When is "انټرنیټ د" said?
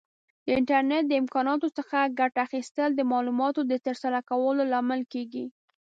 0.59-1.13